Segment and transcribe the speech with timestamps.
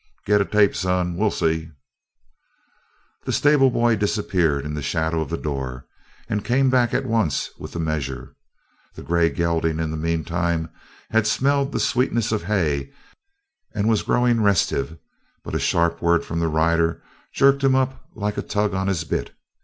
[0.25, 1.15] "Get a tape, son.
[1.15, 1.69] We'll see."
[3.25, 5.85] The stable boy disappeared in the shadow of the door
[6.27, 8.35] and came back at once with the measure.
[8.95, 10.71] The grey gelding, in the meantime,
[11.11, 12.91] had smelled the sweetness of hay
[13.75, 14.97] and was growing restive
[15.43, 19.03] but a sharp word from the rider jerked him up like a tug on his
[19.03, 19.35] bit.